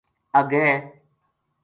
[0.39, 0.69] اَگے